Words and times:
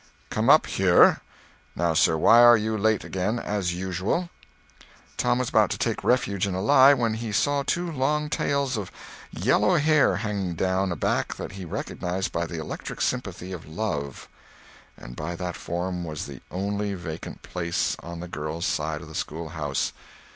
"Come 0.31 0.49
up 0.49 0.65
here. 0.65 1.19
Now, 1.75 1.93
sir, 1.93 2.17
why 2.17 2.41
are 2.41 2.57
you 2.57 2.75
late 2.75 3.03
again, 3.03 3.37
as 3.37 3.75
usual?" 3.75 4.31
Tom 5.15 5.37
was 5.37 5.49
about 5.49 5.69
to 5.69 5.77
take 5.77 6.03
refuge 6.03 6.47
in 6.47 6.55
a 6.55 6.59
lie, 6.59 6.95
when 6.95 7.13
he 7.13 7.31
saw 7.31 7.61
two 7.61 7.91
long 7.91 8.27
tails 8.27 8.77
of 8.77 8.91
yellow 9.31 9.77
hair 9.77 10.15
hanging 10.15 10.55
down 10.55 10.91
a 10.91 10.95
back 10.95 11.35
that 11.35 11.51
he 11.51 11.65
recognized 11.65 12.31
by 12.31 12.47
the 12.47 12.59
electric 12.59 12.99
sympathy 12.99 13.51
of 13.51 13.67
love; 13.69 14.27
and 14.97 15.15
by 15.15 15.35
that 15.35 15.55
form 15.55 16.03
was 16.03 16.25
the 16.25 16.41
only 16.49 16.95
vacant 16.95 17.43
place 17.43 17.95
on 18.01 18.21
the 18.21 18.27
girls' 18.27 18.65
side 18.65 19.03
of 19.03 19.07
the 19.07 19.13
school 19.13 19.49
house. 19.49 19.93